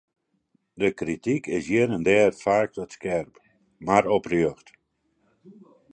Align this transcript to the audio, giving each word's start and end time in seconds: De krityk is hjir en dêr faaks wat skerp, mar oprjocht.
De 0.81 0.89
krityk 0.99 1.43
is 1.57 1.65
hjir 1.69 1.89
en 1.95 2.05
dêr 2.07 2.33
faaks 2.43 2.77
wat 2.79 2.93
skerp, 2.95 3.33
mar 3.85 4.05
oprjocht. 4.17 4.67